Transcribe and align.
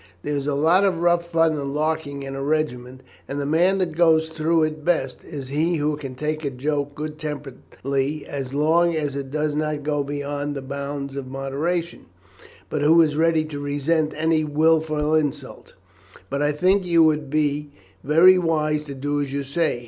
There 0.23 0.35
is 0.35 0.47
a 0.47 0.55
lot 0.55 0.83
of 0.83 1.01
rough 1.03 1.27
fun 1.29 1.51
and 1.59 1.75
larking 1.75 2.23
in 2.23 2.33
a 2.35 2.41
regiment, 2.41 3.03
and 3.27 3.39
the 3.39 3.45
man 3.45 3.77
that 3.77 3.95
goes 3.95 4.29
through 4.29 4.63
it 4.63 4.83
best, 4.83 5.23
is 5.23 5.49
he 5.49 5.75
who 5.75 5.95
can 5.95 6.15
take 6.15 6.43
a 6.43 6.49
joke 6.49 6.95
good 6.95 7.19
temperedly 7.19 8.25
as 8.25 8.51
long 8.51 8.95
as 8.95 9.15
it 9.15 9.29
does 9.29 9.55
not 9.55 9.83
go 9.83 10.03
beyond 10.03 10.55
the 10.55 10.63
bounds 10.63 11.15
of 11.15 11.27
moderation, 11.27 12.07
but 12.67 12.81
who 12.81 12.99
is 13.03 13.15
ready 13.15 13.45
to 13.45 13.59
resent 13.59 14.11
any 14.15 14.43
wilful 14.43 15.13
insult: 15.13 15.75
but 16.31 16.41
I 16.41 16.51
think 16.51 16.83
you 16.83 17.03
would 17.03 17.29
be 17.29 17.69
very 18.03 18.39
wise 18.39 18.85
to 18.85 18.95
do 18.95 19.21
as 19.21 19.31
you 19.31 19.43
say. 19.43 19.79